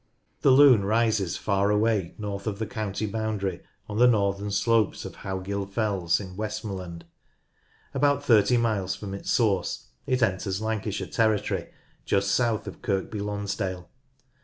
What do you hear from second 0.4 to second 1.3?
The Lune: view from Aqueduct, Lancaster The Lune